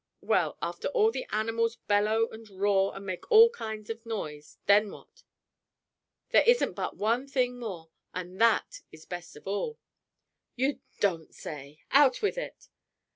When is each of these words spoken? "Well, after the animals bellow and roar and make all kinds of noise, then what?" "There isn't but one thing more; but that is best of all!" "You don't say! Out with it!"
"Well, 0.21 0.57
after 0.63 0.89
the 0.91 1.27
animals 1.31 1.75
bellow 1.75 2.27
and 2.31 2.49
roar 2.49 2.95
and 2.95 3.05
make 3.05 3.31
all 3.31 3.51
kinds 3.51 3.87
of 3.91 4.03
noise, 4.03 4.57
then 4.65 4.89
what?" 4.89 5.21
"There 6.31 6.41
isn't 6.41 6.73
but 6.73 6.97
one 6.97 7.27
thing 7.27 7.59
more; 7.59 7.91
but 8.11 8.39
that 8.39 8.81
is 8.91 9.05
best 9.05 9.35
of 9.35 9.45
all!" 9.47 9.77
"You 10.55 10.79
don't 10.99 11.35
say! 11.35 11.81
Out 11.91 12.23
with 12.23 12.39
it!" 12.39 12.69